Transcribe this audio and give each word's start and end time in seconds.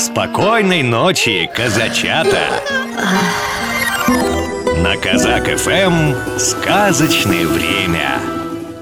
Спокойной 0.00 0.82
ночи, 0.82 1.50
казачата! 1.54 2.40
На 4.78 4.96
Казак 4.96 5.44
ФМ 5.58 6.38
сказочное 6.38 7.46
время. 7.46 8.18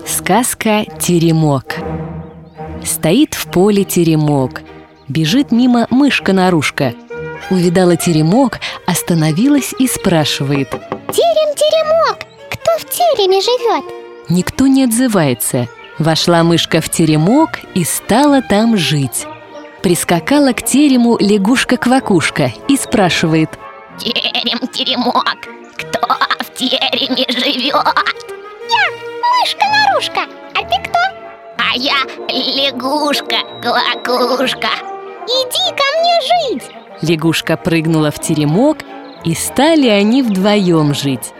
Сказка 0.06 0.84
«Теремок» 1.00 1.74
Стоит 2.84 3.34
в 3.34 3.50
поле 3.50 3.82
теремок. 3.82 4.62
Бежит 5.08 5.50
мимо 5.50 5.88
мышка-нарушка. 5.90 6.94
Увидала 7.50 7.96
теремок, 7.96 8.60
остановилась 8.86 9.74
и 9.76 9.88
спрашивает. 9.88 10.70
Терем-теремок, 10.70 12.18
кто 12.48 12.78
в 12.78 12.84
тереме 12.88 13.40
живет? 13.40 13.84
Никто 14.28 14.68
не 14.68 14.84
отзывается. 14.84 15.66
Вошла 15.98 16.44
мышка 16.44 16.80
в 16.80 16.88
теремок 16.88 17.58
и 17.74 17.82
стала 17.82 18.40
там 18.40 18.76
жить 18.76 19.26
Прискакала 19.82 20.52
к 20.52 20.62
терему 20.62 21.16
лягушка-квакушка 21.18 22.52
и 22.68 22.76
спрашивает 22.76 23.50
Терем-теремок, 23.98 25.48
кто 25.76 26.00
в 26.40 26.54
тереме 26.54 27.24
живет? 27.28 27.74
Я, 27.74 27.84
мышка-нарушка, 29.22 30.20
а 30.54 30.58
ты 30.62 30.76
кто? 30.88 30.98
А 31.56 31.74
я 31.76 31.96
лягушка-квакушка 32.28 34.68
Иди 35.26 35.66
ко 35.76 35.84
мне 36.00 36.16
жить 36.28 36.66
Лягушка 37.02 37.56
прыгнула 37.56 38.10
в 38.10 38.18
теремок, 38.18 38.78
и 39.24 39.34
стали 39.34 39.88
они 39.88 40.22
вдвоем 40.22 40.94
жить. 40.94 41.32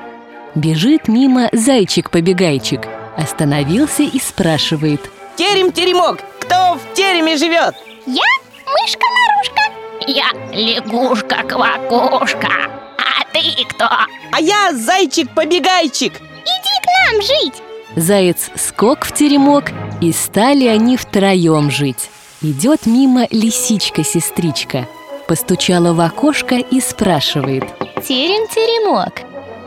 Бежит 0.55 1.09
мимо 1.09 1.49
зайчик-побегайчик, 1.53 2.87
остановился 3.17 4.03
и 4.03 4.19
спрашивает. 4.21 5.01
Терем-теремок, 5.37 6.19
кто 6.41 6.75
в 6.75 6.95
тереме 6.95 7.37
живет? 7.37 7.75
Я 8.11 8.25
мышка-нарушка 8.67 9.63
Я 10.07 10.31
лягушка-квакушка 10.53 12.49
А 12.97 13.25
ты 13.33 13.43
кто? 13.69 13.85
А 13.85 14.41
я 14.41 14.73
зайчик-побегайчик 14.73 16.13
Иди 16.15 16.81
к 16.83 16.87
нам 17.13 17.21
жить 17.23 17.63
Заяц 17.97 18.51
скок 18.55 19.05
в 19.05 19.13
теремок, 19.13 19.73
и 20.01 20.13
стали 20.13 20.67
они 20.67 20.97
втроем 20.97 21.71
жить. 21.71 22.09
Идет 22.43 22.87
мимо 22.87 23.27
лисичка-сестричка. 23.31 24.87
Постучала 25.27 25.93
в 25.93 26.01
окошко 26.01 26.55
и 26.57 26.81
спрашивает. 26.81 27.65
Терем-теремок, 28.07 29.23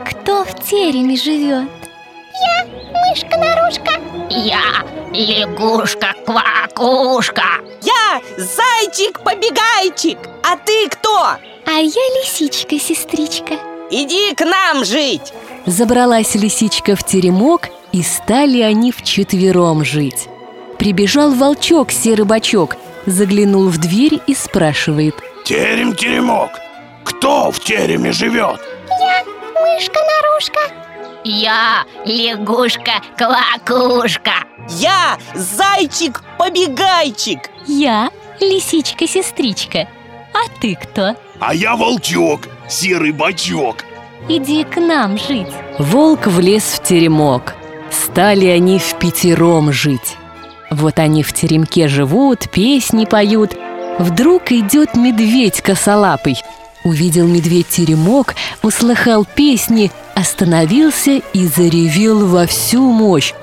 кто 0.08 0.44
в 0.44 0.54
тереме 0.64 1.16
живет? 1.16 1.68
Я 2.40 2.66
мышка-нарушка 2.92 3.92
Я 4.30 4.62
лягушка-квакушка 5.12 7.42
Я 7.82 8.01
зайчик-побегайчик 8.36 10.18
А 10.42 10.56
ты 10.56 10.88
кто? 10.88 11.36
А 11.66 11.70
я 11.70 12.20
лисичка-сестричка 12.20 13.54
Иди 13.90 14.34
к 14.34 14.44
нам 14.44 14.84
жить 14.84 15.32
Забралась 15.66 16.34
лисичка 16.34 16.96
в 16.96 17.04
теремок, 17.04 17.68
и 17.92 18.02
стали 18.02 18.62
они 18.62 18.90
вчетвером 18.90 19.84
жить. 19.84 20.26
Прибежал 20.78 21.30
волчок 21.30 21.92
серый 21.92 22.24
бачок, 22.24 22.76
заглянул 23.06 23.68
в 23.68 23.78
дверь 23.78 24.20
и 24.26 24.34
спрашивает. 24.34 25.14
Терем-теремок, 25.44 26.50
кто 27.04 27.52
в 27.52 27.60
тереме 27.60 28.10
живет? 28.12 28.60
Я 28.88 29.22
мышка-нарушка 29.60 30.60
Я 31.24 31.84
лягушка-квакушка 32.04 34.32
Я 34.68 35.18
зайчик-побегайчик 36.42 37.50
Я 37.66 38.10
лисичка-сестричка 38.40 39.88
А 40.34 40.48
ты 40.60 40.76
кто? 40.76 41.14
А 41.40 41.54
я 41.54 41.76
волчок, 41.76 42.48
серый 42.68 43.12
бачок 43.12 43.84
Иди 44.28 44.64
к 44.64 44.76
нам 44.76 45.18
жить 45.18 45.48
Волк 45.78 46.26
влез 46.26 46.62
в 46.62 46.82
теремок. 46.82 47.54
Стали 47.90 48.46
они 48.46 48.78
в 48.78 48.94
пятером 48.98 49.72
жить. 49.72 50.16
Вот 50.70 50.98
они 50.98 51.22
в 51.22 51.32
теремке 51.32 51.88
живут, 51.88 52.50
песни 52.50 53.04
поют. 53.04 53.56
Вдруг 53.98 54.52
идет 54.52 54.94
медведь 54.94 55.60
косолапый. 55.60 56.36
Увидел 56.84 57.26
медведь 57.26 57.68
теремок, 57.68 58.34
услыхал 58.62 59.24
песни, 59.24 59.90
остановился 60.14 61.20
и 61.32 61.46
заревел 61.46 62.26
во 62.26 62.46
всю 62.46 62.82
мощь. 62.90 63.34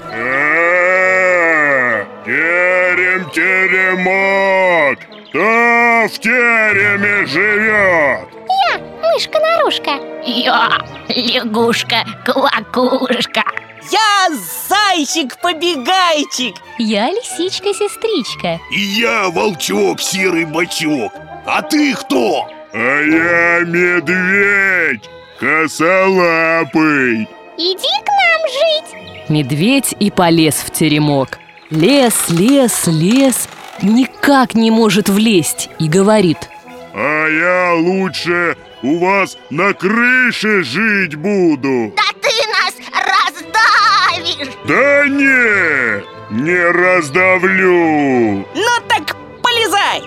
Терем-теремок, 3.29 4.99
кто 5.29 6.07
в 6.07 6.19
тереме 6.19 7.25
живет? 7.27 8.27
Я 8.67 8.79
мышка-нарушка 9.03 9.91
Я 10.25 10.79
лягушка-квакушка 11.09 13.43
Я 13.91 14.29
зайчик-побегайчик 14.69 16.55
Я 16.79 17.11
лисичка-сестричка 17.11 18.59
И 18.71 18.79
я 18.79 19.29
волчок, 19.29 20.01
серый 20.01 20.45
бачок 20.45 21.13
А 21.45 21.61
ты 21.61 21.93
кто? 21.93 22.47
А 22.73 22.77
я 22.77 23.59
медведь, 23.65 25.07
косолапый. 25.39 27.27
Иди 27.57 28.03
к 28.03 28.07
нам 28.07 28.41
жить. 28.47 28.93
Медведь 29.27 29.95
и 29.99 30.11
полез 30.11 30.55
в 30.55 30.69
теремок. 30.69 31.39
Лес, 31.69 32.15
лес, 32.29 32.87
лес, 32.87 33.47
никак 33.83 34.55
не 34.55 34.71
может 34.71 35.07
влезть 35.07 35.69
и 35.77 35.87
говорит. 35.87 36.49
А 36.95 37.27
я 37.27 37.75
лучше 37.75 38.57
у 38.81 38.97
вас 38.97 39.37
на 39.51 39.73
крыше 39.75 40.63
жить 40.63 41.13
буду. 41.13 41.93
Да 41.95 42.03
ты 42.19 42.31
нас 42.49 42.73
раздавишь! 43.05 44.49
Да 44.67 45.07
нет, 45.09 46.05
не 46.31 46.71
раздавлю. 46.71 48.47
Ну 48.55 48.79
так 48.87 49.15
полезай! 49.43 50.01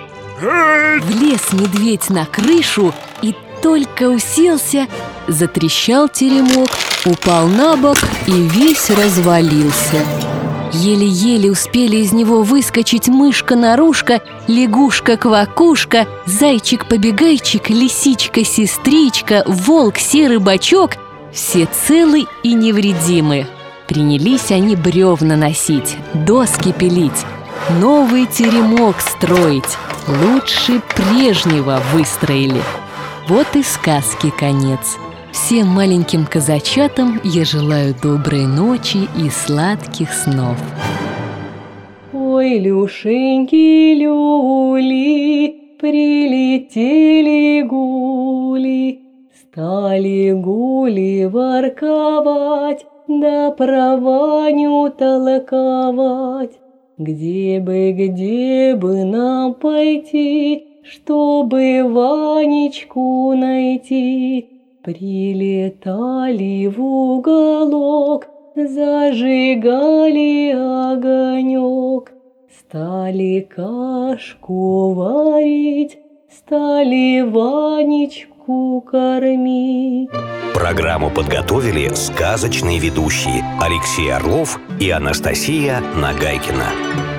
Влез 1.03 1.53
медведь 1.53 2.11
на 2.11 2.27
крышу 2.27 2.93
и 3.23 3.37
только 3.63 4.09
уселся, 4.09 4.89
затрещал 5.29 6.09
теремок, 6.09 6.71
упал 7.05 7.47
на 7.47 7.77
бок 7.77 7.99
и 8.27 8.33
весь 8.33 8.91
развалился. 8.91 10.05
Еле-еле 10.73 11.51
успели 11.51 11.97
из 11.97 12.13
него 12.13 12.43
выскочить 12.43 13.09
мышка-нарушка, 13.09 14.23
лягушка-квакушка, 14.49 16.07
зайчик-побегайчик, 16.27 17.69
лисичка-сестричка, 17.69 19.45
волк-серый 19.47 20.39
бачок– 20.39 20.93
все 21.33 21.67
целы 21.87 22.27
и 22.43 22.55
невредимы. 22.55 23.47
Принялись 23.89 24.51
они 24.51 24.77
бревна 24.77 25.37
носить, 25.37 25.97
доски 26.15 26.73
пилить, 26.73 27.27
новый 27.81 28.27
теремок 28.27 29.01
строить, 29.01 29.79
лучше 30.07 30.81
прежнего 30.95 31.83
выстроили. 31.93 32.63
Вот 33.29 33.47
и 33.55 33.63
сказки 33.63 34.31
конец. 34.31 34.97
Всем 35.33 35.67
маленьким 35.69 36.27
казачатам 36.27 37.19
я 37.25 37.47
желаю 37.47 37.95
доброй 38.03 38.47
ночи 38.47 39.09
и 39.17 39.31
сладких 39.31 40.13
снов. 40.13 40.59
Ой, 42.13 42.59
Люшеньки, 42.59 43.95
люли, 43.95 45.55
прилетели 45.81 47.63
гули, 47.63 49.01
Стали 49.35 50.33
гули 50.33 51.25
ворковать, 51.25 52.85
да 53.09 53.51
про 53.53 53.97
Ваню 53.97 54.91
толковать. 54.91 56.59
Где 56.99 57.59
бы, 57.59 57.93
где 57.93 58.77
бы 58.77 59.05
нам 59.05 59.55
пойти, 59.55 60.67
чтобы 60.85 61.83
Ванечку 61.89 63.33
найти? 63.35 64.52
Прилетали 64.83 66.67
в 66.67 66.83
уголок, 66.83 68.27
зажигали 68.57 70.51
огонек, 70.51 72.13
Стали 72.51 73.47
кашку 73.49 74.93
варить, 74.95 75.99
стали 76.29 77.21
Ванечку 77.21 78.81
кормить. 78.81 80.11
Программу 80.53 81.11
подготовили 81.11 81.95
сказочные 81.95 82.81
ведущие 82.81 83.45
Алексей 83.61 84.13
Орлов 84.13 84.59
и 84.81 84.91
Анастасия 84.91 85.81
Нагайкина. 85.95 87.12